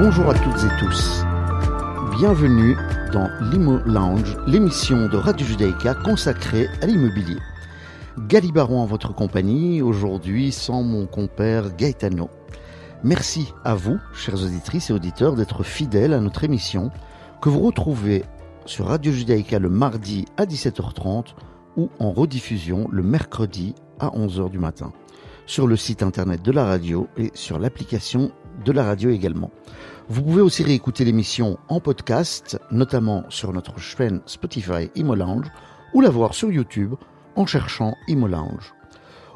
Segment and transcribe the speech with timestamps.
[0.00, 1.24] Bonjour à toutes et tous.
[2.16, 2.76] Bienvenue
[3.12, 7.38] dans l'Imo Lounge, l'émission de Radio Judaïka consacrée à l'immobilier.
[8.16, 12.30] Galibaron en votre compagnie, aujourd'hui sans mon compère Gaetano.
[13.02, 16.92] Merci à vous, chers auditrices et auditeurs, d'être fidèles à notre émission
[17.42, 18.24] que vous retrouvez
[18.66, 21.34] sur Radio Judaïka le mardi à 17h30
[21.76, 24.92] ou en rediffusion le mercredi à 11h du matin
[25.48, 28.30] sur le site internet de la radio et sur l'application
[28.64, 29.50] de la radio également.
[30.08, 35.50] Vous pouvez aussi réécouter l'émission en podcast, notamment sur notre chaîne Spotify Imo Lounge,
[35.94, 36.94] ou la voir sur YouTube
[37.36, 38.74] en cherchant Imo Lounge.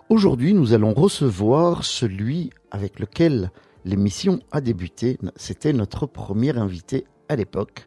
[0.08, 3.50] Aujourd'hui, nous allons recevoir celui avec lequel
[3.84, 5.18] l'émission a débuté.
[5.36, 7.84] C'était notre premier invité à l'époque,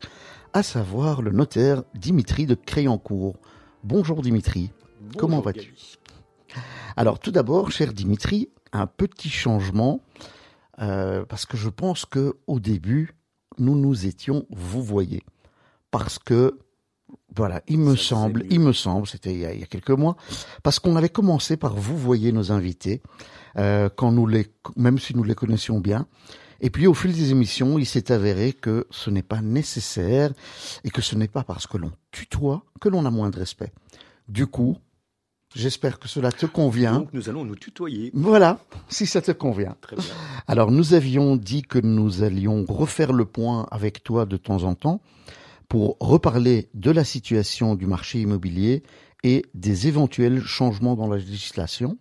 [0.54, 3.36] à savoir le notaire Dimitri de Créancourt.
[3.84, 4.72] Bonjour Dimitri,
[5.17, 5.76] comment vas-tu?
[6.95, 10.02] Alors tout d'abord, cher Dimitri, un petit changement
[10.82, 13.16] euh, parce que je pense que au début,
[13.58, 15.23] nous nous étions vous voyez,
[15.92, 16.59] parce que
[17.36, 20.16] voilà, il me semble, il me semble, c'était il, y a quelques mois,
[20.64, 23.02] parce qu'on avait commencé par vous voyez nos invités,
[23.58, 26.08] euh, quand nous les, même si nous les connaissions bien.
[26.62, 30.32] Et puis au fil des émissions, il s'est avéré que ce n'est pas nécessaire
[30.84, 33.73] et que ce n'est pas parce que l'on tutoie que l'on a moins de respect.
[34.30, 34.78] Du coup,
[35.56, 37.00] J'espère que cela te convient.
[37.00, 38.11] Donc nous allons nous tutoyer.
[38.14, 39.78] Voilà, si ça te convient.
[39.80, 40.06] Très bien.
[40.48, 44.76] Alors nous avions dit que nous allions refaire le point avec toi de temps en
[44.76, 45.02] temps
[45.70, 48.83] pour reparler de la situation du marché immobilier
[49.23, 51.98] et des éventuels changements dans la législation.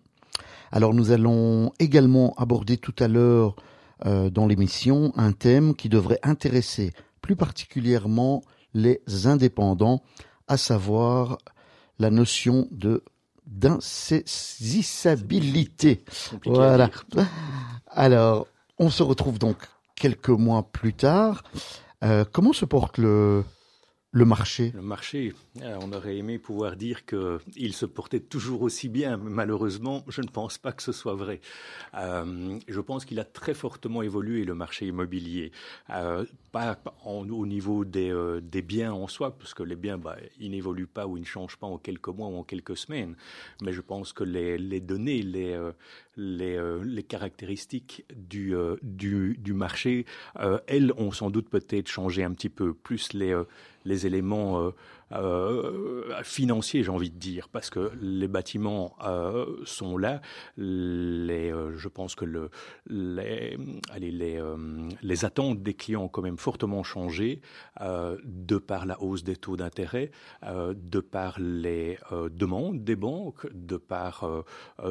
[0.73, 3.55] Alors nous allons également aborder tout à l'heure
[4.05, 10.03] euh, dans l'émission un thème qui devrait intéresser plus particulièrement les indépendants,
[10.49, 11.37] à savoir
[11.97, 13.01] la notion de
[13.47, 16.03] d'insaisissabilité.
[16.45, 16.89] Voilà.
[17.87, 19.57] Alors, on se retrouve donc
[19.95, 21.43] quelques mois plus tard.
[22.03, 23.43] Euh, comment se porte le,
[24.11, 24.71] le marché?
[24.75, 29.17] Le marché, euh, on aurait aimé pouvoir dire qu'il se portait toujours aussi bien.
[29.17, 31.41] Malheureusement, je ne pense pas que ce soit vrai.
[31.95, 35.51] Euh, je pense qu'il a très fortement évolué le marché immobilier.
[35.89, 40.51] Euh, pas au niveau des, des, biens en soi, parce que les biens, bah, ils
[40.51, 43.15] n'évoluent pas ou ils ne changent pas en quelques mois ou en quelques semaines.
[43.61, 45.59] Mais je pense que les, données, les,
[46.15, 50.05] les, les, caractéristiques du, du, du marché,
[50.67, 52.73] elles ont sans doute peut-être changé un petit peu.
[52.73, 53.35] Plus les
[53.85, 54.71] les éléments
[55.11, 60.21] euh, euh, financiers, j'ai envie de dire, parce que les bâtiments euh, sont là.
[60.57, 62.49] Les, je pense que le,
[62.87, 63.57] les,
[63.91, 64.41] allez, les,
[65.01, 67.41] les attentes des clients ont quand même fortement changé
[67.79, 70.11] de par la hausse des taux d'intérêt,
[70.43, 71.97] de par les
[72.31, 74.27] demandes des banques, de par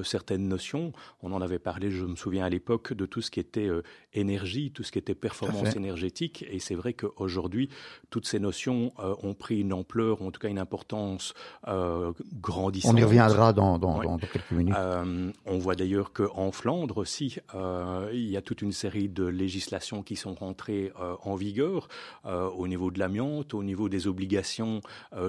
[0.03, 0.93] certaines notions.
[1.23, 3.71] On en avait parlé, je me souviens à l'époque, de tout ce qui était
[4.13, 6.45] énergie, tout ce qui était performance énergétique.
[6.51, 7.69] Et c'est vrai qu'aujourd'hui,
[8.11, 11.35] toutes ces notions euh, ont pris une ampleur, en tout cas une importance
[11.69, 12.95] euh, grandissante.
[12.95, 14.75] On y reviendra dans, dans, dans quelques minutes.
[14.77, 20.03] Euh, on voit d'ailleurs qu'en Flandre aussi, il y a toute une série de législations
[20.03, 21.89] qui sont rentrées en vigueur
[22.25, 24.81] au niveau de l'amiante, au niveau des obligations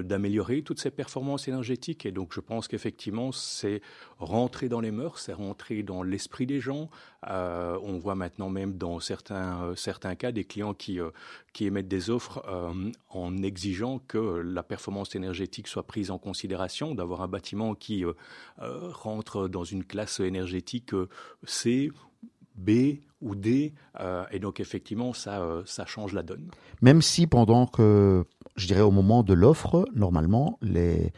[0.01, 2.05] d'améliorer toutes ces performances énergétiques.
[2.05, 3.81] Et donc je pense qu'effectivement, c'est
[4.19, 6.89] rentré dans les mœurs, c'est rentré dans l'esprit des gens.
[7.27, 10.99] on voit maintenant même dans certains, certains cas des clients qui,
[11.53, 12.43] qui émettent des offres
[13.09, 18.13] en exigeant que la performance énergétique soit prise en considération, d'avoir un bâtiment qui euh,
[18.61, 21.07] euh, rentre dans une classe énergétique euh,
[21.45, 21.91] C,
[22.55, 23.73] B ou D,
[24.31, 26.51] et donc effectivement ça, ça change la donne.
[26.81, 28.23] Même si pendant que,
[28.55, 31.11] je dirais au moment de l'offre, normalement, les,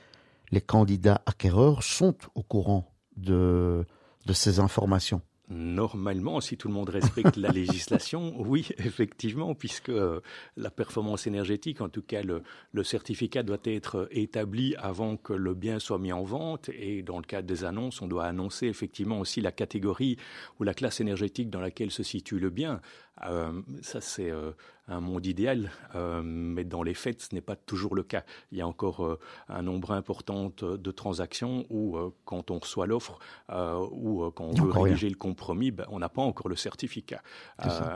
[0.52, 3.86] les candidats acquéreurs sont au courant de,
[4.26, 5.22] de ces informations.
[5.50, 10.20] Normalement, si tout le monde respecte la législation, oui, effectivement, puisque euh,
[10.58, 12.44] la performance énergétique, en tout cas le,
[12.74, 16.70] le, certificat doit être établi avant que le bien soit mis en vente.
[16.70, 20.18] Et dans le cadre des annonces, on doit annoncer effectivement aussi la catégorie
[20.60, 22.82] ou la classe énergétique dans laquelle se situe le bien.
[23.26, 24.52] Euh, ça, c'est euh,
[24.88, 28.24] un monde idéal, euh, mais dans les faits, ce n'est pas toujours le cas.
[28.52, 29.18] Il y a encore
[29.50, 33.20] un nombre important de transactions où, quand on reçoit l'offre
[33.50, 37.22] ou quand on veut rédiger le compromis, ben, on n'a pas encore le certificat.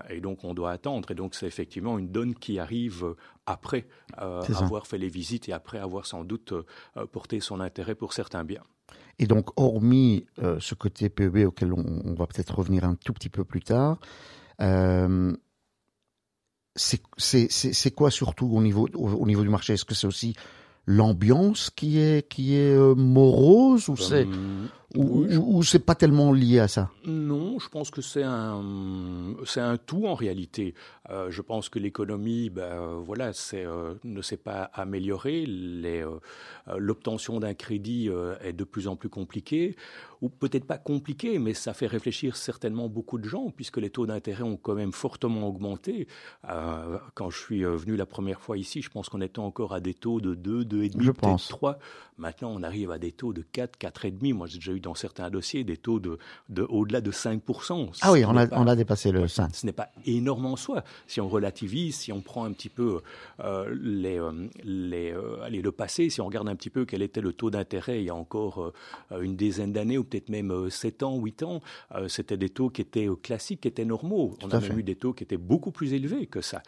[0.09, 1.11] et donc, on doit attendre.
[1.11, 3.15] Et donc, c'est effectivement une donne qui arrive
[3.45, 3.87] après
[4.17, 6.53] avoir fait les visites et après avoir sans doute
[7.11, 8.63] porté son intérêt pour certains biens.
[9.19, 10.25] Et donc, hormis
[10.59, 13.97] ce côté PEB auquel on va peut-être revenir un tout petit peu plus tard,
[14.61, 15.33] euh,
[16.75, 19.73] c'est quoi surtout au niveau, au, niveau du marché?
[19.73, 20.35] Est-ce que c'est aussi
[20.85, 24.27] l'ambiance qui est, qui est euh, morose ou c'est
[24.95, 28.61] ou, ou, c'est pas tellement lié à ça Non, je pense que c'est un
[29.45, 30.73] c'est un tout en réalité.
[31.09, 35.45] Euh, je pense que l'économie, ben, voilà, c'est euh, ne s'est pas améliorée.
[36.77, 38.09] L'obtention d'un crédit
[38.43, 39.75] est de plus en plus compliquée
[40.21, 44.05] ou peut-être pas compliqué, mais ça fait réfléchir certainement beaucoup de gens, puisque les taux
[44.05, 46.07] d'intérêt ont quand même fortement augmenté.
[46.47, 49.73] Euh, quand je suis euh, venu la première fois ici, je pense qu'on était encore
[49.73, 51.79] à des taux de 2, 2,5, peut-être 3.
[52.17, 54.33] Maintenant, on arrive à des taux de 4, 4,5.
[54.33, 56.17] Moi, j'ai déjà eu dans certains dossiers des taux de,
[56.49, 57.99] de au-delà de 5%.
[58.01, 59.55] Ah oui, on a, on a dépassé le 5.
[59.55, 60.83] Ce n'est pas énorme en soi.
[61.07, 63.01] Si on relativise, si on prend un petit peu
[63.39, 64.19] euh, les,
[64.63, 65.13] les,
[65.43, 68.05] allez, le passé, si on regarde un petit peu quel était le taux d'intérêt il
[68.05, 68.73] y a encore
[69.11, 71.61] une dizaine d'années peut-être même 7 euh, ans, 8 ans,
[71.95, 74.35] euh, c'était des taux qui étaient euh, classiques, qui étaient normaux.
[74.43, 76.61] on a même eu des taux qui étaient beaucoup plus élevés que ça.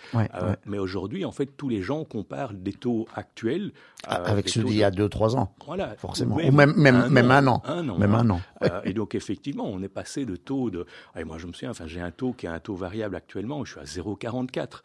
[0.65, 3.71] Mais aujourd'hui, en fait, tous les gens comparent des taux actuels
[4.05, 5.53] avec ceux d'il y a 2-3 ans.
[5.65, 6.35] Voilà, forcément.
[6.35, 7.61] Ou même, même, même un, an.
[8.07, 8.41] Même un an.
[8.83, 10.85] et donc, effectivement, on est passé de taux de.
[11.15, 13.63] Et moi, je me souviens, enfin, j'ai un taux qui est un taux variable actuellement,
[13.65, 14.81] je suis à 0,44.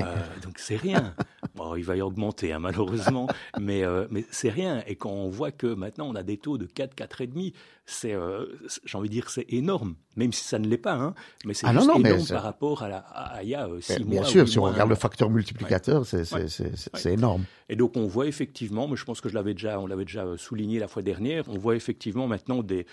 [0.00, 1.14] Euh, donc c'est rien.
[1.54, 3.28] bon, il va y augmenter hein, malheureusement,
[3.60, 4.82] mais, euh, mais c'est rien.
[4.86, 7.52] Et quand on voit que maintenant on a des taux de 4, 4,5,
[7.84, 8.46] c'est, euh,
[8.84, 9.96] j'ai envie de dire, c'est énorme.
[10.14, 11.14] Même si ça ne l'est pas, hein,
[11.44, 14.10] mais c'est ah juste énorme par rapport à, la, à, il y a 6 mois.
[14.10, 17.44] Bien sûr, si on regarde le facteur multiplicateur, c'est, c'est, énorme.
[17.70, 20.26] Et donc on voit effectivement, mais je pense que je l'avais déjà, on l'avait déjà
[20.36, 22.86] souligné la fois dernière, on voit effectivement maintenant des,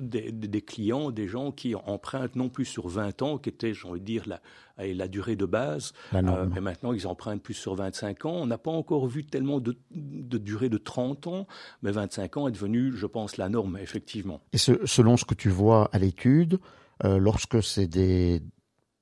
[0.00, 3.88] des, des, clients, des gens qui empruntent non plus sur 20 ans, qui était, j'ai
[3.88, 4.40] envie de dire, la,
[4.78, 5.92] la durée de base.
[6.12, 8.34] mais euh, maintenant, ils empruntent plus sur 25 ans.
[8.34, 11.46] On n'a pas encore vu tellement de, durée de 30 ans,
[11.82, 14.40] mais 25 ans est devenu, je pense, la norme, effectivement.
[14.52, 16.58] Et selon ce que tu vois à l'étude,
[17.04, 18.42] euh, lorsque c'est des...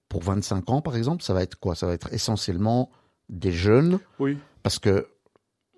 [0.08, 1.74] Pour 25 ans, par exemple, ça va être quoi?
[1.74, 2.90] Ça va être essentiellement
[3.28, 3.98] des jeunes?
[4.20, 4.38] Oui.
[4.62, 5.08] Parce que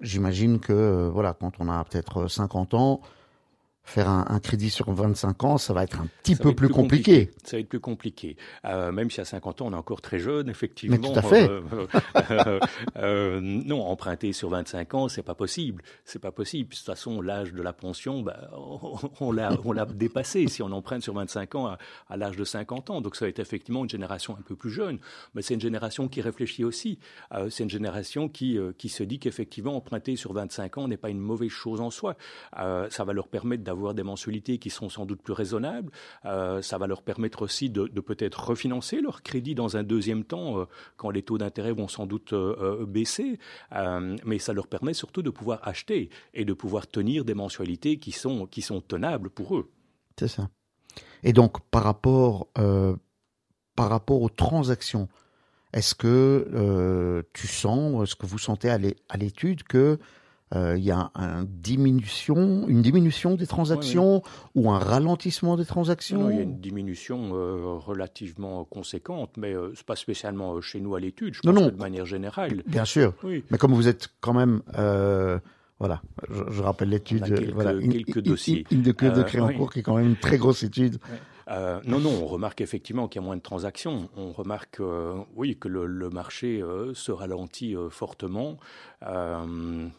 [0.02, 3.00] j'imagine que, euh, voilà, quand on a peut-être 50 ans,
[3.88, 7.31] faire un, crédit sur 25 ans, ça va être un petit peu plus, compliqué.
[7.43, 8.37] Ça va être plus compliqué.
[8.67, 10.96] Euh, même si à 50 ans, on est encore très jeune, effectivement.
[11.00, 11.49] Mais tout à fait.
[11.49, 12.61] Euh,
[12.99, 15.82] euh, non, emprunter sur 25 ans, c'est pas possible.
[16.05, 16.70] C'est pas possible.
[16.70, 18.50] De toute façon, l'âge de la pension, bah,
[19.20, 21.76] on, l'a, on l'a dépassé si on emprunte sur 25 ans
[22.08, 23.00] à, l'âge de 50 ans.
[23.00, 24.99] Donc ça va être effectivement une génération un peu plus jeune.
[25.35, 26.99] Mais c'est une génération qui réfléchit aussi.
[27.50, 31.20] c'est une génération qui, qui se dit qu'effectivement, emprunter sur 25 ans n'est pas une
[31.20, 32.17] mauvaise chose en soi.
[32.55, 35.90] ça va leur permettre d'avoir avoir des mensualités qui sont sans doute plus raisonnables.
[36.25, 40.60] Euh, ça va leur permettre aussi de, peut-être refinancer leur crédit dans un deuxième temps,
[40.60, 40.64] euh,
[40.96, 43.38] quand les taux d'intérêt vont sans doute euh, baisser.
[44.25, 48.12] mais ça leur permet surtout de pouvoir acheter et de pouvoir tenir des mensualités qui
[48.12, 49.70] sont, qui sont tenables pour eux.
[50.19, 50.48] C'est ça.
[51.22, 55.08] Et donc, par rapport, par rapport aux transactions,
[55.72, 59.98] est-ce que tu sens, est-ce que vous sentez à l'étude que
[60.55, 64.23] il y a un diminution, une diminution des transactions
[64.55, 69.73] ou un ralentissement des transactions Il y a une diminution euh, relativement conséquente, mais euh,
[69.75, 71.69] ce n'est pas spécialement chez nous à l'étude, je pense non, non.
[71.69, 72.62] de manière générale.
[72.67, 74.62] Bien sûr, mais comme vous êtes quand même...
[75.79, 77.53] voilà, je, rappelle l'étude.
[77.55, 78.65] Voilà, quelques dossiers.
[78.71, 80.99] Une, de de Créancourt qui est quand même une très grosse étude.
[81.50, 84.11] Euh, non, non, on remarque effectivement qu'il y a moins de transactions.
[84.17, 88.59] On remarque, euh, oui, que le, marché euh, se ralentit fortement.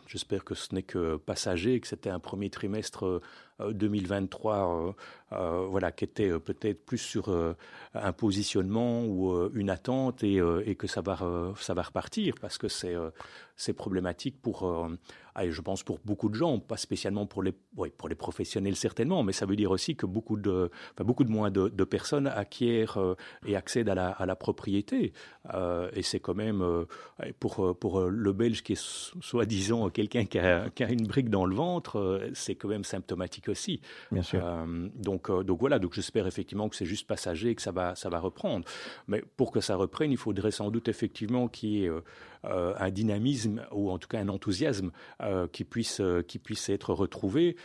[0.07, 3.21] J'espère que ce n'est que passager, que c'était un premier trimestre
[3.59, 4.95] 2023
[5.31, 7.29] voilà, qui était peut-être plus sur
[7.93, 14.89] un positionnement ou une attente et, que ça va, repartir parce que c'est problématique pour,
[15.37, 17.53] je pense pour beaucoup de gens, pas spécialement pour les,
[17.97, 21.51] pour les professionnels certainement, mais ça veut dire aussi que beaucoup de, beaucoup de moins
[21.51, 22.97] de, personnes acquièrent
[23.45, 25.13] et accèdent à la, à la propriété.
[25.93, 26.85] et c'est quand même
[27.39, 28.81] pour, pour le Belge qui est
[29.21, 33.49] soi-disant quelqu'un qui a, qui a, une brique dans le ventre, c'est quand même symptomatique
[33.49, 33.81] aussi.
[34.11, 34.41] Bien sûr.
[34.95, 38.19] donc, donc voilà, donc j'espère effectivement que c'est juste passager, que ça va, ça va
[38.19, 38.65] reprendre.
[39.07, 42.01] Mais pour que ça reprenne, il faudrait sans doute effectivement qu'il y ait euh,
[42.43, 44.91] un dynamisme ou en tout cas un enthousiasme
[45.21, 47.55] euh, qui puisse euh, qui puisse être retrouvé,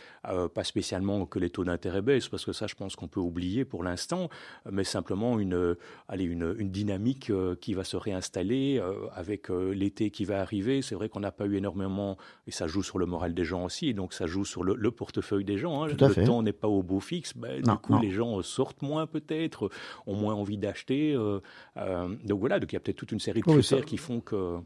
[0.53, 3.63] pas spécialement que les taux d'intérêt baissent parce que ça je pense qu'on peut oublier
[3.63, 4.29] pour l'instant,
[4.69, 5.75] mais simplement une
[6.07, 8.81] allez une, une dynamique qui va se réinstaller
[9.13, 10.81] avec l'été qui va arriver.
[10.81, 12.17] C'est vrai qu'on n'a pas eu énormément
[12.47, 15.45] et ça joue sur le moral des gens aussi, donc ça joue sur le, portefeuille
[15.45, 15.83] des gens.
[15.83, 15.87] Hein.
[15.87, 19.69] Le temps n'est pas au beau fixe, ben, du coup les gens sortent moins peut-être,
[20.07, 21.13] ont moins envie d'acheter.
[21.13, 24.59] donc voilà, donc il y a peut-être toute une série de critères qui font que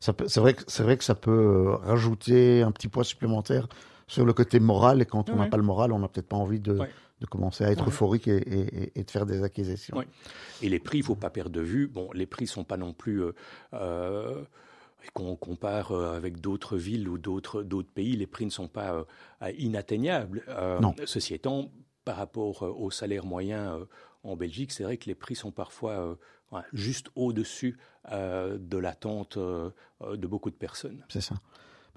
[0.00, 3.68] c'est vrai, que, vrai que ça peut euh, rajouter un petit poids supplémentaire
[4.06, 5.02] sur le côté moral.
[5.02, 6.78] Et quand on n'a pas le moral, on n'a peut-être pas envie de,
[7.20, 10.02] de commencer à être euphorique et, et, de faire des acquisitions.
[10.62, 11.88] Et les prix, il ne faut pas perdre de vue.
[11.88, 13.22] Bon, les prix ne sont pas non plus.
[13.22, 13.32] Euh,
[13.74, 14.44] euh
[15.14, 17.62] qu'on compare avec d'autres villes ou d'autres
[17.94, 19.04] pays, les prix ne sont pas
[19.56, 20.42] inatteignables.
[21.04, 21.70] Ceci étant,
[22.04, 23.86] par rapport au salaire moyen
[24.24, 26.18] en Belgique, c'est vrai que les prix sont parfois
[26.72, 27.78] juste au-dessus
[28.10, 31.04] de l'attente de beaucoup de personnes.
[31.08, 31.36] C'est ça.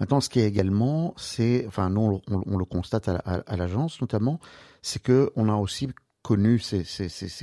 [0.00, 4.40] Maintenant, ce qui est également, c'est, enfin, nous, on, le constate à, l'agence notamment,
[4.80, 5.88] c'est que on a aussi
[6.22, 6.84] connu ces,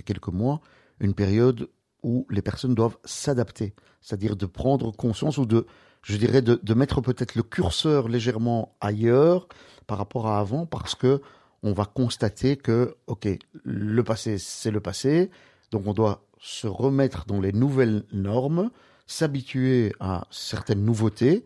[0.03, 0.59] quelques mois
[0.99, 1.69] une période
[2.01, 5.67] où les personnes doivent s'adapter, c'est-à-dire de prendre conscience ou de,
[6.01, 9.47] je dirais, de, mettre peut-être le curseur légèrement ailleurs
[9.85, 11.21] par rapport à avant, parce que
[11.61, 13.27] on va constater que, ok,
[13.63, 15.29] le passé, c'est le passé,
[15.71, 18.71] donc on doit se remettre dans les nouvelles normes,
[19.05, 21.45] s'habituer à certaines nouveautés,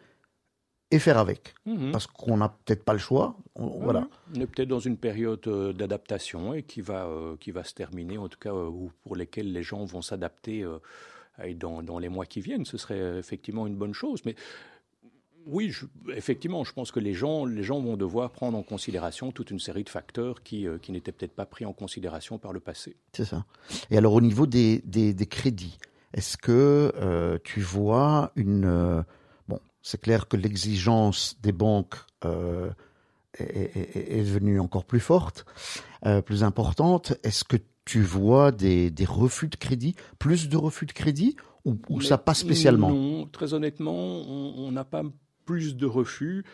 [0.92, 1.56] et faire avec.
[1.66, 1.92] Mhm.
[1.92, 3.38] Parce qu'on n'a peut-être pas le choix.
[3.56, 4.08] On, voilà.
[4.36, 7.74] On est peut-être dans une période euh, d'adaptation et qui va, euh, qui va se
[7.74, 8.70] terminer, en tout cas, euh,
[9.04, 10.66] pour lesquelles les gens vont s'adapter
[11.56, 12.66] dans, dans, les mois qui viennent.
[12.66, 14.22] Ce serait effectivement une bonne chose.
[14.26, 14.36] Mais
[15.46, 15.74] oui,
[16.14, 19.60] effectivement, je pense que les gens, les gens vont devoir prendre en considération toute une
[19.60, 22.96] série de facteurs qui, qui n'étaient peut-être pas pris en considération par le passé.
[23.14, 23.46] C'est ça.
[23.90, 25.78] Et alors, au niveau des, des, des crédits,
[26.14, 29.04] est-ce que tu vois une
[29.82, 31.96] c'est clair que l'exigence des banques
[32.26, 32.70] euh,
[33.40, 35.46] est, devenue encore plus forte,
[36.06, 37.14] euh, plus importante.
[37.24, 42.18] Est-ce que tu vois des, refus de crédit, plus de refus de crédit, ou, ça
[42.18, 42.92] passe spécialement?
[42.92, 45.04] Non, très honnêtement, on n'a pas
[45.52, 46.46] plus de refus.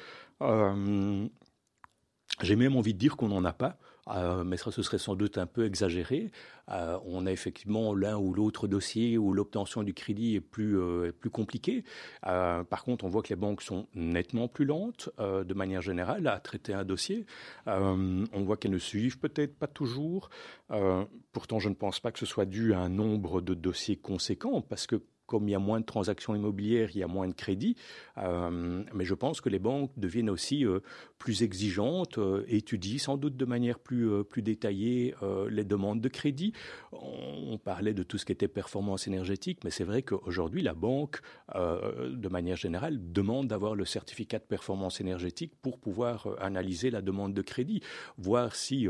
[0.42, 1.28] Euh,
[2.42, 3.78] j'ai même envie de dire qu'on n'en a pas.
[4.08, 6.32] Euh, mais ça, ce serait sans doute un peu exagéré.
[6.72, 10.80] Euh, on a effectivement l'un ou l'autre dossier où l'obtention du crédit est plus,
[11.12, 11.84] plus compliquée.
[12.24, 16.40] par contre, on voit que les banques sont nettement plus lentes, de manière générale, à
[16.40, 17.28] traiter un dossier.
[17.68, 20.30] on voit qu'elles ne suivent peut-être pas toujours.
[21.34, 24.62] pourtant, je ne pense pas que ce soit dû à un nombre de dossiers conséquents,
[24.62, 27.34] parce que comme il y a moins de transactions immobilières, il y a moins de
[27.34, 27.76] crédits.
[28.18, 30.80] Euh, mais je pense que les banques deviennent aussi euh,
[31.20, 35.14] plus exigeantes, euh, étudient sans doute de manière plus, plus détaillée
[35.50, 36.54] les demandes de crédit.
[36.94, 41.20] On, parlait de tout ce qui était performance énergétique, mais c'est vrai qu'aujourd'hui, la banque,
[41.54, 47.34] de manière générale, demande d'avoir le certificat de performance énergétique pour pouvoir analyser la demande
[47.34, 47.82] de crédit,
[48.18, 48.88] voir si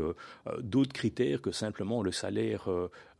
[0.60, 2.68] d'autres critères que simplement le salaire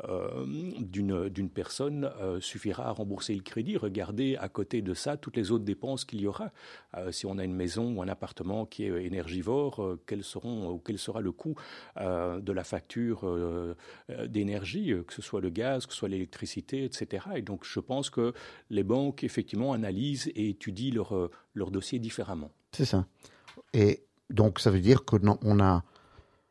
[0.07, 5.65] d'une personne suffira à rembourser le crédit, regardez à côté de ça toutes les autres
[5.65, 6.51] dépenses qu'il y aura.
[6.97, 10.71] Euh, si on a une maison ou un appartement qui est énergivore, euh, quels seront
[10.71, 11.55] ou quel sera le coût
[11.99, 13.27] euh, de la facture
[14.27, 17.27] d'énergie, que ce soit le gaz, que ce soit l'électricité, etc.
[17.37, 18.33] Et donc je pense que
[18.71, 22.51] les banques effectivement analysent et étudient leur, leur dossier différemment.
[22.73, 23.07] C'est ça.
[23.73, 25.85] Et donc ça veut dire que on a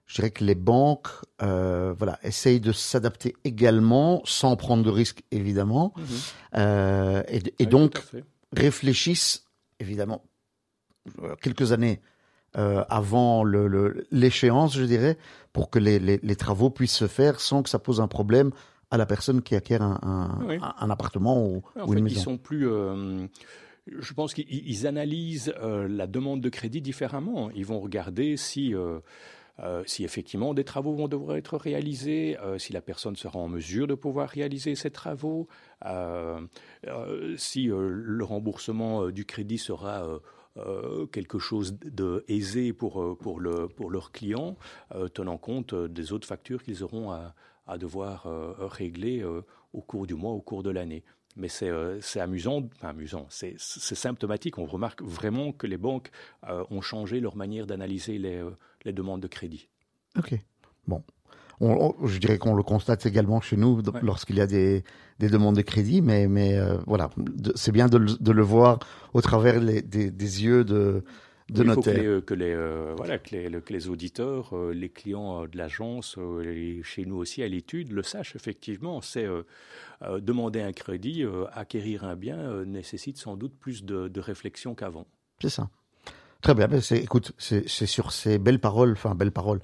[0.08, 1.10] je dirais que les banques
[1.42, 6.06] euh, voilà, essayent de s'adapter également, sans prendre de risques évidemment, mhm.
[6.56, 7.24] euh,
[7.60, 8.02] et, donc
[8.54, 9.46] réfléchissent
[9.80, 10.24] évidemment
[11.22, 12.02] euh, quelques années
[12.90, 15.20] avant l'échéance, je dirais,
[15.54, 18.50] pour que les, travaux puissent se faire sans que ça pose un problème
[18.90, 21.62] à la personne qui acquiert un, appartement ou,
[21.94, 22.16] une maison.
[22.16, 22.68] Ils sont plus
[23.88, 27.50] je pense qu'ils analysent la demande de crédit différemment.
[27.52, 29.00] Ils vont regarder si euh,
[29.86, 33.88] si effectivement des travaux vont devoir être réalisés, euh, si la personne sera en mesure
[33.88, 35.48] de pouvoir réaliser ces travaux,
[35.86, 36.46] euh,
[37.38, 40.06] si le remboursement du crédit sera
[41.12, 44.58] quelque chose de aisé pour, pour, le, leurs clients,
[45.14, 47.36] tenant compte des autres factures qu'ils auront à,
[47.68, 49.24] à devoir régler
[49.74, 51.04] au cours du mois, au cours de l'année.
[51.38, 54.58] Mais c'est amusant, enfin amusant, c'est symptomatique.
[54.58, 56.10] On remarque vraiment que les banques
[56.44, 58.44] ont changé leur manière d'analyser les,
[58.86, 59.70] les demandes de crédit.
[60.18, 60.36] Ok.
[60.88, 61.04] Bon.
[61.60, 64.84] je dirais qu'on le constate également chez nous lorsqu'il y a des,
[65.20, 67.10] des, demandes de crédit, mais, mais euh, voilà,
[67.56, 68.80] c'est bien de, de, le voir
[69.14, 71.04] au travers des, des, yeux de,
[71.50, 74.74] de Il faut que les, que les euh, voilà, que les, que les auditeurs, euh,
[74.74, 76.18] les clients de l'agence,
[76.84, 79.02] chez nous aussi à l'étude, le sachent effectivement.
[79.02, 79.28] C'est
[80.02, 81.24] demander un crédit,
[81.54, 85.08] acquérir un bien nécessite sans doute plus de, de réflexion qu'avant.
[85.42, 85.70] C'est ça.
[86.42, 86.68] Très bien.
[86.68, 89.60] Ben, écoute, c'est sur ces belles paroles, enfin belles paroles.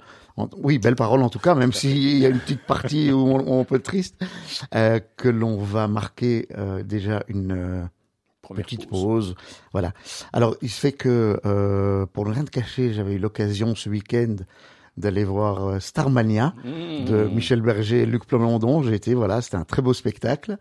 [0.58, 3.64] oui, belles paroles en tout cas, même s'il y a une petite partie où on,
[3.64, 4.16] peut être triste,
[4.74, 7.88] euh, que l'on va marquer euh, déjà une
[8.52, 9.34] euh, petite pause.
[9.72, 9.92] Voilà.
[10.32, 11.38] Alors, il se fait que
[12.12, 14.36] pour ne rien te cacher, j'avais eu l'occasion ce week-end
[14.96, 17.04] d'aller voir Starmania mmh.
[17.06, 18.82] de Michel Berger et Luc Plamondon.
[18.82, 20.56] J'ai été, voilà, c'était un très beau spectacle.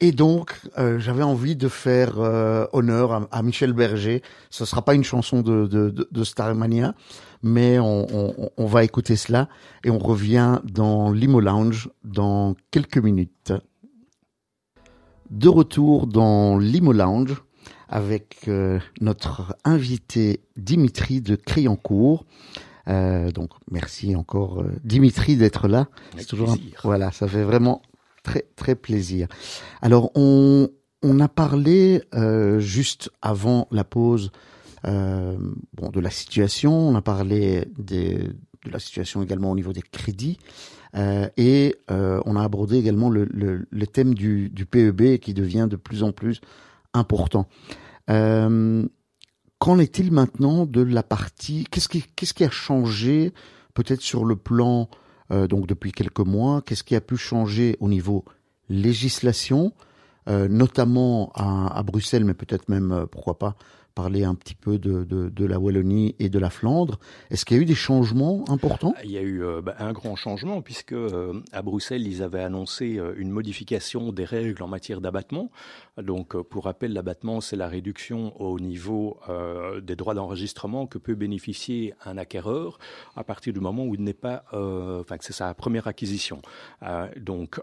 [0.00, 4.22] Et donc, euh, j'avais envie de faire euh, honneur à, Michel Berger.
[4.48, 6.94] Ce sera pas une chanson de, de, de, Starmania,
[7.42, 9.48] mais on, on, on, va écouter cela
[9.82, 13.52] et on revient dans Limo Lounge dans quelques minutes.
[15.30, 17.42] De retour dans Limo Lounge
[17.88, 18.50] avec
[19.00, 22.26] notre invité Dimitri de Criancourt.
[22.86, 25.88] donc merci encore Dimitri d'être là.
[26.16, 26.58] C'est toujours un...
[26.82, 27.82] voilà, ça fait vraiment
[28.22, 29.26] très très plaisir.
[29.80, 30.68] Alors on
[31.02, 32.02] on a parlé
[32.58, 34.30] juste avant la pause
[34.86, 35.36] euh,
[35.74, 40.38] bon, de la situation, on a parlé de la situation également au niveau des crédits,
[40.94, 45.66] euh, et euh, on a abordé également le, le, thème du, du, PEB qui devient
[45.68, 46.40] de plus en plus
[46.94, 47.46] important.
[48.06, 53.32] Qu'en est-il maintenant de la partie Qu'est-ce qui, qu'est-ce qui a changé
[53.74, 54.88] peut-être sur le plan
[55.30, 58.24] donc depuis quelques mois Qu'est-ce qui a pu changer au niveau
[58.70, 59.72] législation,
[60.26, 63.56] notamment à, à Bruxelles, mais peut-être même pourquoi pas
[63.98, 67.00] parler un petit peu de, la Wallonie et de la Flandre.
[67.32, 68.94] Est-ce qu'il y a eu des changements importants?
[69.02, 72.44] Il y a eu euh, bah, un grand changement puisque euh, à Bruxelles, ils avaient
[72.44, 75.50] annoncé euh, une modification des règles en matière d'abattement.
[76.00, 79.18] Donc, pour rappel, l'abattement, c'est la réduction au niveau
[79.82, 82.78] des droits d'enregistrement que peut bénéficier un acquéreur
[83.16, 86.40] à partir du moment où il n'est pas, enfin, que c'est sa première acquisition.
[87.16, 87.60] donc,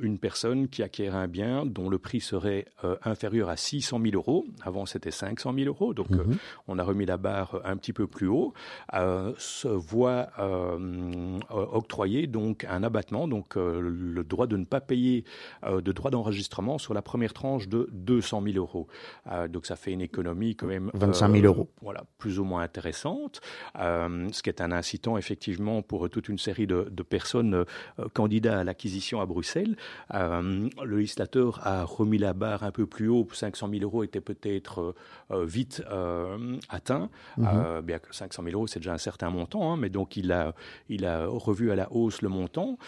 [0.00, 4.14] une personne qui acquiert un bien dont le prix serait euh, inférieur à 600 000
[4.14, 6.36] euros, avant c'était 500 000 euros, donc euh, mhm.
[6.68, 8.52] on a remis la barre un petit peu plus haut,
[8.94, 10.28] euh, se voit
[11.50, 15.24] octroyer donc un abattement, donc le droit de ne pas payer
[15.66, 18.86] de droit d'enregistrement sur la première tranche de 200 000 euros.
[19.48, 21.68] donc ça fait une économie quand même 25 000 euros.
[21.82, 23.40] Voilà, plus ou moins intéressante,
[23.76, 27.64] ce qui est un incitant effectivement pour toute une série de, de personnes
[28.12, 29.76] candidats à l'acquisition à Bruxelles.
[30.14, 33.26] Euh, le législateur a remis la barre un peu plus haut.
[33.32, 34.94] 500 000 euros était peut-être
[35.30, 37.08] euh, vite euh, atteint.
[37.36, 37.82] Mhm.
[37.82, 40.54] bien que 500 000 euros, c'est déjà un certain montant, hein, mais donc il a,
[40.88, 42.78] il a revu à la hausse le montant.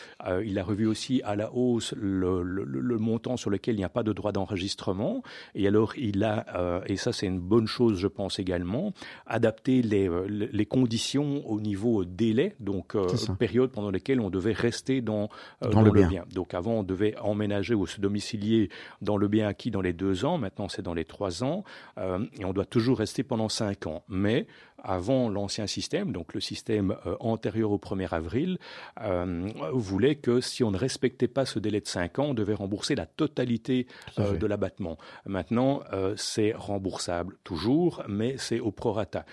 [0.45, 3.89] il a revu aussi à la hausse le, le, montant sur lequel il n'y a
[3.89, 5.23] pas de droit d'enregistrement.
[5.55, 8.93] Et alors, il a, et ça c'est une bonne chose, je pense également,
[9.27, 12.97] adapté les, les conditions au niveau délai, donc
[13.39, 15.29] période pendant laquelle on devait rester dans,
[15.61, 16.25] dans, le, bien.
[16.35, 20.39] Donc avant, devait emménager ou se domicilier dans le bien acquis dans les deux ans.
[20.39, 21.63] Maintenant, c'est dans les trois ans.
[21.99, 24.03] Euh, et on doit toujours rester pendant cinq ans.
[24.09, 24.47] Mais
[24.83, 28.59] avant l'ancien système, donc le système euh, antérieur au 1er avril,
[29.01, 32.55] euh, voulait que si on ne respectait pas ce délai de 5 ans, on devait
[32.55, 33.87] rembourser la totalité
[34.19, 34.99] euh, de l'abattement.
[35.27, 35.83] Maintenant,
[36.17, 39.25] c'est remboursable toujours, mais c'est au prorata.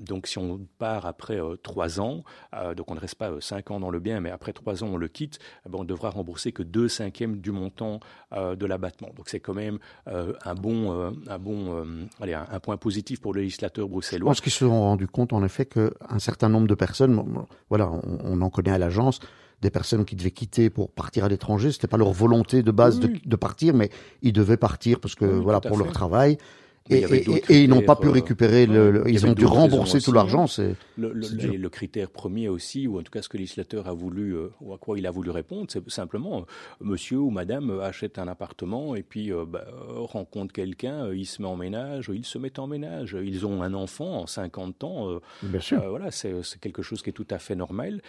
[0.00, 2.24] donc si on part après 3 ans,
[2.76, 4.96] donc on ne reste pas 5 ans dans le bien, mais après 3 ans on
[4.96, 8.00] le quitte, eh ben, on devra rembourser que 2 cinquièmes du montant
[8.32, 9.08] de l'abattement.
[9.16, 11.84] Donc c'est quand même un bon, un, bon
[12.20, 14.28] allez, un, point positif pour le législateur bruxellois
[14.80, 17.22] rendu compte en effet qu'un certain nombre de personnes,
[17.68, 17.90] voilà,
[18.24, 19.20] on, en connaît à l'agence,
[19.62, 23.00] des personnes qui devaient quitter pour partir à l'étranger, c'était pas leur volonté de base
[23.00, 23.90] de, partir, mais
[24.22, 26.38] ils devaient partir parce que voilà pour leur travail.
[26.90, 30.46] Et, ils n'ont pas pu euh, récupérer le, ils ont dû rembourser tout l'argent.
[30.46, 33.92] C'est le, le, critère premier aussi, ou en tout cas ce que le législateur a
[33.92, 36.42] voulu, euh, ou à quoi il a voulu répondre, c'est simplement euh,
[36.80, 41.56] monsieur ou madame achète un appartement et puis bah, rencontre quelqu'un, il se met en
[41.56, 45.20] ménage, il se met en ménage, ils ont un enfant en 50 ans.
[45.42, 45.88] Bien sûr.
[45.88, 48.00] voilà, c'est quelque chose qui est tout à fait normal.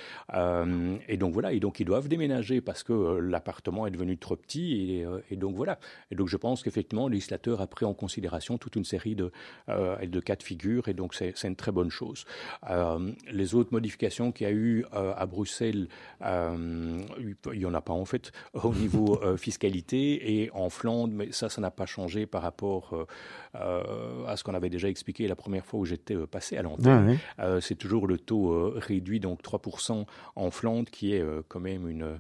[1.08, 4.74] et donc voilà, et donc ils doivent déménager parce que l'appartement est devenu trop petit
[4.74, 5.80] et, et, donc voilà.
[6.12, 9.32] Et donc je pense qu'effectivement le législateur a pris en considération tout une série de,
[9.70, 12.26] euh, de cas de figure, et donc c'est une très bonne chose.
[12.70, 15.88] Euh, les autres modifications qu'il y a eu euh, à Bruxelles,
[16.22, 17.08] il
[17.54, 18.32] n'y en a pas en fait
[18.64, 23.08] au niveau fiscalité, et en Flandre, mais ça, ça n'a pas changé par rapport
[23.54, 27.18] à ce qu'on avait déjà expliqué la première fois où j'étais passé à l'antenne.
[27.38, 30.06] Ah c'est toujours le taux réduit, donc 3%
[30.36, 32.20] en Flandre, qui est quand même une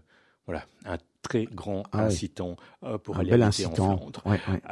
[0.49, 4.23] voilà, un très grand ah incitant euh, pour aller habiter en Flandre.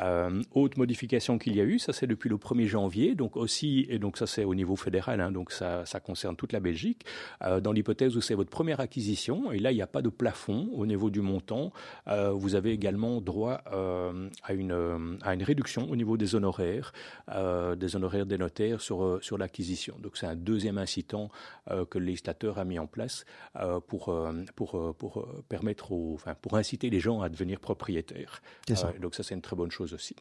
[0.01, 3.85] Euh, autre modification qu'il y a eu, ça c'est depuis le 1er janvier, donc aussi,
[3.89, 7.05] et donc ça c'est au niveau fédéral, hein, donc ça, ça, concerne toute la Belgique,
[7.43, 10.09] euh, dans l'hypothèse où c'est votre première acquisition, et là il n'y a pas de
[10.09, 11.71] plafond au niveau du montant,
[12.07, 13.61] vous avez également droit
[14.43, 16.93] à, une, à une réduction au niveau des honoraires,
[17.27, 19.95] des honoraires des notaires sur, sur l'acquisition.
[19.99, 21.29] Donc c'est un deuxième incitant
[21.67, 23.25] que le législateur a mis en place
[23.87, 24.17] pour,
[24.55, 26.13] pour, pour permettre aux...
[26.13, 28.41] Enfin, pour inciter les gens à devenir propriétaires.
[28.69, 30.15] Euh, donc ça, c'est une très bonne chose aussi.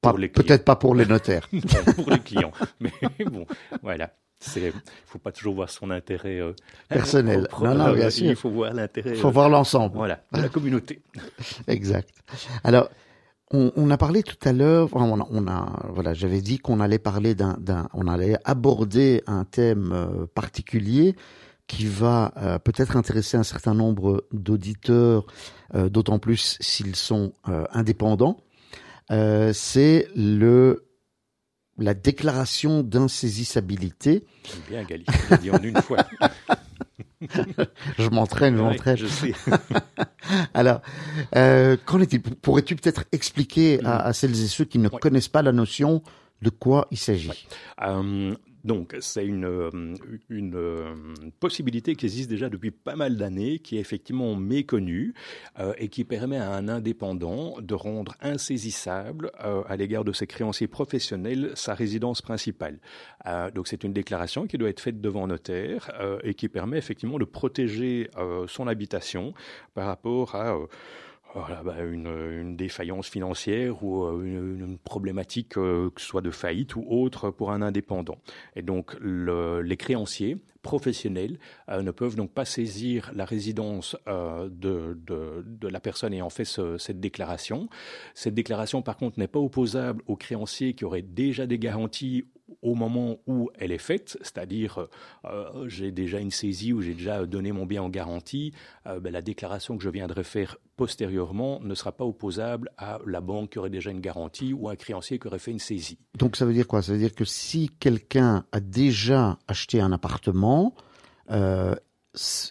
[0.00, 1.48] Peut-être pas pour les notaires.
[1.96, 2.52] pour les clients.
[2.80, 2.90] Mais
[3.24, 3.46] bon,
[3.82, 4.12] voilà.
[4.56, 4.70] Il ne
[5.06, 6.52] faut pas toujours voir son intérêt euh,
[6.88, 7.46] personnel.
[7.60, 8.26] non, non, bien sûr.
[8.26, 9.10] Il faut voir l'intérêt.
[9.10, 9.96] Il faut voir l'ensemble.
[9.96, 11.00] Voilà, de la communauté.
[11.68, 12.10] exact.
[12.64, 12.88] Alors,
[13.52, 14.88] on, a parlé tout à l'heure.
[14.94, 17.56] On a, voilà, j'avais dit qu'on allait parler d'un,
[17.92, 21.14] on allait aborder un thème euh, particulier
[21.66, 25.26] qui va euh, peut-être intéresser un certain nombre d'auditeurs,
[25.74, 28.38] euh, d'autant plus s'ils sont euh, indépendants.
[29.10, 30.86] euh, c'est le
[31.78, 34.24] la déclaration d'insaisissabilité.
[34.44, 35.98] J'aime bien Gali, je dit en une fois.
[37.98, 38.96] je m'entraîne, je m'entraîne.
[38.96, 39.32] je sais.
[40.54, 40.80] Alors,
[41.34, 42.20] euh, qu'en est-il?
[42.20, 44.12] Pourrais-tu peut-être expliquer à, mm.
[44.12, 46.02] celles et ceux qui ne connaissent pas la notion
[46.42, 47.46] de quoi il s'agit?
[47.82, 49.70] Euh, donc, c'est une, euh,
[50.28, 50.94] une euh,
[51.40, 55.14] possibilité qui existe déjà depuis pas mal d'années, qui est effectivement méconnue
[55.58, 60.68] euh, et qui permet à un indépendant de rendre insaisissable à l'égard de ses créanciers
[60.68, 62.78] professionnels sa résidence principale.
[63.54, 65.90] donc, c'est une déclaration qui doit être faite devant notaire
[66.22, 68.08] et qui permet effectivement de protéger
[68.46, 69.34] son habitation
[69.74, 70.56] par rapport à
[71.34, 76.76] bah, une, une, défaillance financière ou euh, une, problématique, euh, que ce soit de faillite
[76.76, 78.18] ou autre, pour un indépendant.
[78.54, 84.98] Et donc, le, les créanciers professionnels euh, ne peuvent donc pas saisir la résidence de,
[85.06, 87.68] de, la personne ayant fait ce, cette déclaration.
[88.14, 92.26] Cette déclaration, par contre, n'est pas opposable aux créanciers qui auraient déjà des garanties
[92.62, 94.88] au moment où elle est faite, c'est-à-dire
[95.24, 98.52] euh, j'ai déjà une saisie ou j'ai déjà donné mon bien en garantie,
[98.86, 103.20] euh, ben, la déclaration que je viendrai faire postérieurement ne sera pas opposable à la
[103.20, 105.98] banque qui aurait déjà une garantie ou un créancier qui aurait fait une saisie.
[106.18, 106.82] Donc ça veut dire quoi?
[106.82, 110.74] Ça veut dire que si quelqu'un a déjà acheté un appartement
[111.30, 111.74] euh,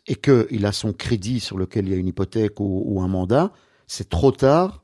[0.08, 3.52] et qu'il a son crédit sur lequel il y a une hypothèque ou un mandat,
[3.86, 4.81] c'est trop tard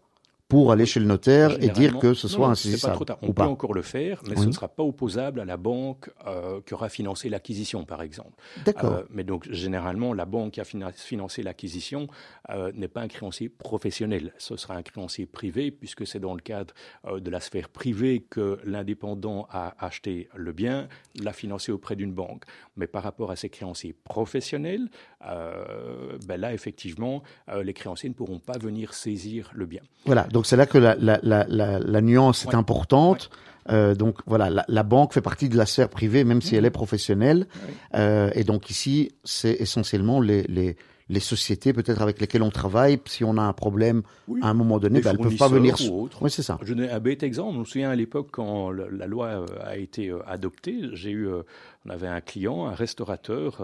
[0.47, 2.97] pour aller chez le notaire et dire que ce soit insaisissable.
[3.21, 6.61] On peut encore le faire, mais ce ne sera pas opposable à la banque euh,
[6.65, 8.35] qui aura financé l'acquisition, par exemple.
[8.65, 8.93] D'accord.
[8.93, 12.07] Euh, mais donc, généralement, la banque qui a financé l'acquisition
[12.49, 14.33] euh, n'est pas un créancier professionnel.
[14.37, 16.73] Ce sera un créancier privé, puisque c'est dans le cadre
[17.11, 20.87] de la sphère privée que l'indépendant a acheté le bien,
[21.19, 22.43] l'a financé auprès d'une banque.
[22.77, 24.89] Mais par rapport à ces créanciers professionnels,
[25.21, 27.23] ben là, effectivement,
[27.61, 29.81] les créanciers ne pourront pas venir saisir le bien.
[30.05, 30.23] Voilà.
[30.36, 33.29] Donc c'est là que la, la, la, la nuance est importante.
[33.69, 36.65] Euh, donc voilà, la, la, banque fait partie de la sphère privée, même si elle
[36.65, 37.47] est professionnelle.
[37.95, 40.77] Euh, et donc ici, c'est essentiellement les, les,
[41.09, 42.99] les sociétés peut-être avec lesquelles on travaille.
[43.05, 44.03] Si on a un problème
[44.41, 45.75] à un moment donné, ben, elles ne peuvent pas venir.
[46.21, 46.57] Oui, c'est ça.
[46.61, 47.55] Je donne un bête exemple.
[47.55, 51.27] Je me souviens à l'époque quand la loi euh, a été euh, adoptée, j'ai eu,
[51.27, 51.43] euh,
[51.87, 53.61] on avait un client, un restaurateur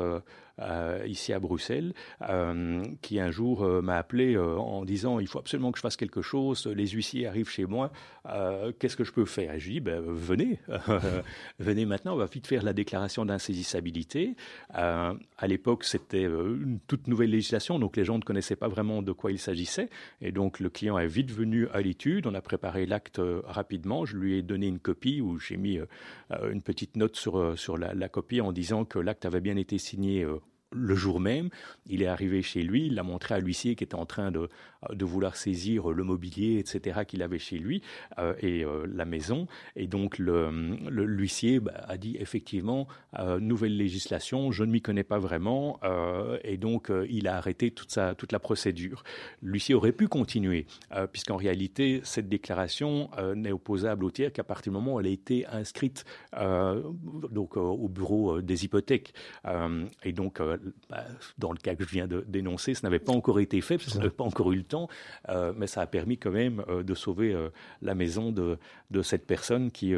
[0.62, 1.95] euh, ici à Bruxelles,
[2.29, 5.97] euh, qui un jour euh, m'a appelé en disant il faut absolument que je fasse
[5.97, 7.91] quelque chose, les huissiers arrivent chez moi,
[8.77, 9.55] qu'est-ce que je peux faire?
[9.55, 10.59] Et je lui dis ben, venez,
[11.59, 14.36] venez maintenant, on va vite faire la déclaration d'insaisissabilité.
[14.69, 15.15] à
[15.47, 19.31] l'époque, c'était une toute nouvelle législation, donc les gens ne connaissaient pas vraiment de quoi
[19.31, 19.89] il s'agissait,
[20.21, 24.17] et donc le client est vite venu à l'étude, on a préparé l'acte rapidement, je
[24.17, 25.79] lui ai donné une copie où j'ai mis
[26.49, 29.78] une petite note sur, sur la, la, copie en disant que l'acte avait bien été
[29.80, 30.23] signé
[30.73, 31.49] le jour même,
[31.88, 34.49] il est arrivé chez lui, il l'a montré à l'huissier qui était en train de,
[34.91, 37.81] de vouloir saisir le mobilier, etc., qu'il avait chez lui
[38.19, 39.47] euh, et euh, la maison.
[39.75, 42.88] Et donc l'huissier bah, a dit effectivement,
[43.19, 45.79] euh, nouvelle législation, je ne m'y connais pas vraiment,
[46.43, 49.03] et donc il a arrêté toute, sa, toute la procédure.
[49.41, 50.65] L'huissier aurait pu continuer,
[51.12, 55.09] puisqu'en réalité, cette déclaration n'est opposable au tiers qu'à partir du moment où elle a
[55.09, 59.13] été inscrite donc, au bureau des hypothèques.
[60.03, 60.39] et donc,
[60.89, 61.04] bah,
[61.38, 63.93] dans le cas que je viens de dénoncer, ça n'avait pas encore été fait, parce
[63.93, 64.88] qu'on n'avait pas encore eu le temps,
[65.30, 67.49] euh, mais ça a permis quand même euh, de sauver euh,
[67.82, 68.58] la maison de,
[68.91, 69.93] de cette personne qui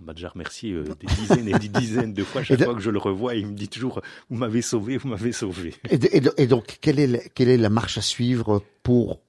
[0.00, 2.42] m'a déjà remercié des dizaines et des dizaines de fois.
[2.42, 4.00] Chaque fois que je le revois, il me dit toujours
[4.30, 5.74] Vous m'avez sauvé, vous m'avez sauvé.
[5.90, 9.20] Et, donc, quelle est, quelle est la marche à suivre pour,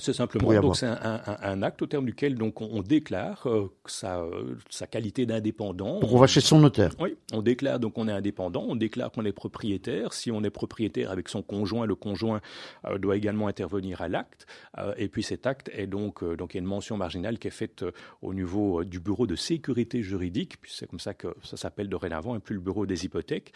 [0.00, 3.70] c'est simplement donc c'est un, un, un, acte au terme duquel donc on, déclare euh,
[3.86, 4.24] sa,
[4.70, 6.00] sa qualité d'indépendant.
[6.02, 6.92] On va chez son notaire.
[6.98, 10.12] Oui, on déclare donc on est indépendant, on déclare qu'on est propriétaire.
[10.12, 12.40] Si on est propriétaire avec son conjoint, le conjoint
[12.86, 14.46] euh, doit également intervenir à l'acte.
[14.78, 17.48] Euh, et puis cet acte est donc donc il y a une mention marginale qui
[17.48, 17.84] est faite
[18.22, 22.36] au niveau du bureau de sécurité juridique, puis c'est comme ça que ça s'appelle dorénavant,
[22.36, 23.52] et plus le bureau des hypothèques.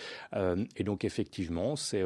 [0.77, 2.05] et donc effectivement, c'est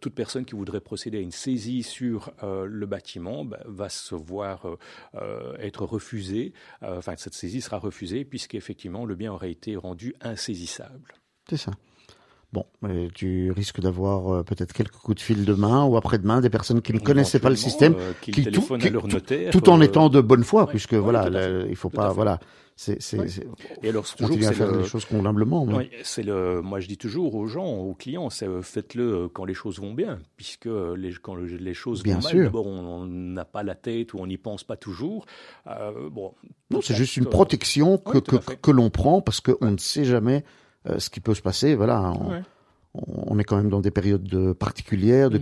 [0.00, 4.66] toute personne qui voudrait procéder à une saisie sur le bâtiment bah, va se voir
[4.66, 4.76] euh,
[5.14, 10.14] euh, être refusé, euh, enfin cette saisie sera refusée puisqu'effectivement le bien aurait été rendu
[10.20, 11.14] insaisissable.
[11.48, 11.72] C'est ça.
[12.52, 16.80] Bon, mais tu risques d'avoir peut-être quelques coups de fil demain ou après-demain des personnes
[16.80, 20.44] qui ne connaissaient pas le système, qui, à leur notaire, tout, en étant de bonne
[20.44, 21.28] foi, puisque voilà,
[21.68, 22.40] il faut pas, voilà,
[22.80, 23.18] c'est, c'est,
[23.82, 25.64] Et alors, toujours, à faire les choses convenablement.
[25.64, 29.28] Oui, c'est le, moi, je dis toujours aux gens, aux clients, c'est euh, faites-le euh,
[29.28, 32.36] quand les choses vont bien, puisque les, quand les choses bien vont sûr.
[32.36, 35.26] mal, d'abord, on n'a pas la tête ou on n'y pense pas toujours.
[35.66, 36.34] Euh, bon.
[36.70, 40.44] Non, c'est juste une protection que, que, que, l'on prend parce qu'on ne sait jamais
[40.98, 41.74] ce qui peut se passer.
[41.74, 42.12] Voilà.
[42.12, 42.44] on
[43.38, 45.38] est quand même dans des périodes de particulières, de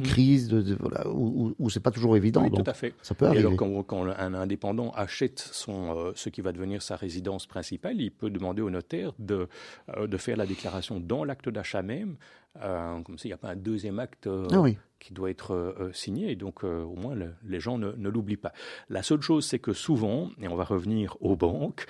[0.63, 2.43] de- voilà, où, où- où c'est pas toujours évident.
[2.43, 2.93] Oui, donc tout à fait.
[3.03, 3.45] ça peut Et arriver.
[3.47, 8.01] alors, quand, quand un indépendant achète son, euh, ce qui va devenir sa résidence principale,
[8.01, 9.49] il peut demander au notaire de,
[9.97, 12.17] euh, de faire la déclaration dans l'acte d'achat même,
[12.63, 14.79] euh, comme s'il n'y a pas un deuxième acte euh, Ah oui.
[14.99, 16.31] qui doit être euh, euh, signé.
[16.31, 18.53] Et donc, au moins, le- les gens ne, ne l'oublient pas.
[18.89, 21.87] La seule chose, c'est que souvent, et on va revenir aux banques,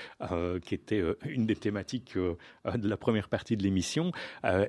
[0.62, 4.12] qui était une des thématiques de la première partie de l'émission,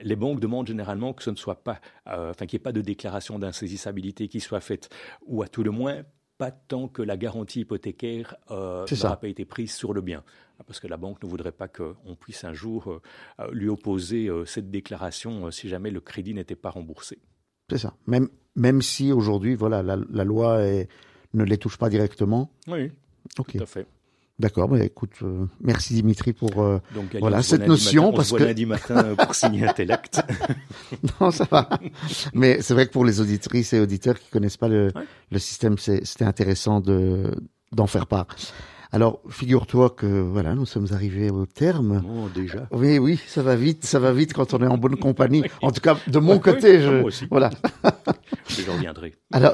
[0.02, 2.82] les banques demandent généralement que ce ne soit pas, enfin, qu'il n'y ait pas de
[2.82, 4.90] déclaration d'insaisissabilité qui soit faite,
[5.26, 6.04] ou à tout le moins,
[6.38, 10.24] pas tant que la garantie hypothécaire euh, n'aura pas été prise sur le bien.
[10.66, 13.02] Parce que la banque ne voudrait pas qu'on puisse un jour euh,
[13.40, 17.20] euh, lui opposer euh, cette déclaration si jamais le crédit n'était pas remboursé.
[17.70, 17.94] C'est ça.
[18.08, 20.88] Même, même si aujourd'hui, voilà, la, la loi est-
[21.34, 22.52] ne les touche pas directement.
[22.68, 22.92] Oui,
[23.58, 23.86] tout à fait.
[24.40, 24.68] D'accord.
[24.70, 26.62] Bah, écoute, euh, merci Dimitri pour.
[26.62, 29.68] euh, Donc, Voilà, cette notion, matin- on parce se que- lundi matin euh, pour signer
[29.68, 30.22] un tel acte.
[31.20, 31.68] Non, ça va.
[32.34, 35.02] Mais c'est vrai que pour les auditrices et auditeurs qui connaissent pas le, Ouais.
[35.32, 37.32] le système, c'était intéressant de
[37.72, 38.28] d'en faire part.
[38.92, 42.02] Alors, figure-toi que voilà, nous sommes arrivés au terme.
[42.02, 42.68] Bon, déjà.
[42.72, 45.44] Oui, oui, ça va vite, ça va vite quand on est en bonne compagnie.
[45.62, 47.26] En tout cas, de mon côté, oui, je, moi aussi.
[47.30, 47.50] voilà.
[48.66, 49.16] J'en reviendrai.
[49.34, 49.54] Alors,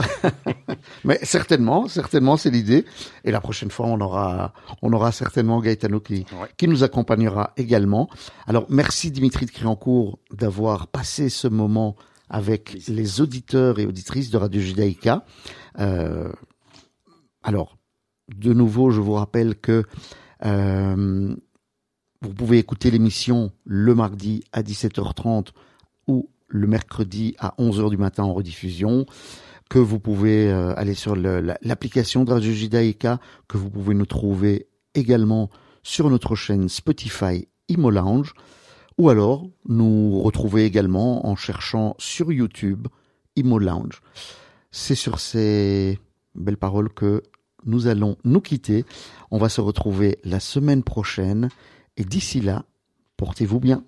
[1.03, 2.85] mais certainement, certainement, c'est l'idée.
[3.23, 6.47] Et la prochaine fois, on aura, on aura certainement Gaetano qui, Ouais.
[6.57, 8.09] qui nous accompagnera également.
[8.47, 11.95] Alors, merci Dimitri de Criancourt d'avoir passé ce moment
[12.29, 15.23] avec les auditeurs et auditrices de Radio Judaïka.
[15.79, 16.31] Euh,
[17.43, 17.77] alors,
[18.29, 19.83] de nouveau, je vous rappelle que
[20.45, 21.35] euh,
[22.21, 25.47] vous pouvez écouter l'émission le mardi à 17h30
[26.07, 29.05] ou le mercredi à 11h du matin en rediffusion,
[29.69, 33.95] que vous pouvez euh, aller sur le- la- l'application de Radio Judaïka, que vous pouvez
[33.95, 35.49] nous trouver également
[35.81, 38.33] sur notre chaîne Spotify Imo Lounge,
[38.99, 42.87] ou alors nous retrouver également en cherchant sur YouTube
[43.35, 44.01] Imo Lounge.
[44.71, 45.99] C'est sur ces
[46.35, 47.23] belles paroles que
[47.65, 48.85] nous allons nous quitter.
[49.31, 51.49] On va se retrouver la semaine prochaine
[51.97, 52.65] et d'ici là,
[53.17, 53.83] portez-vous bien.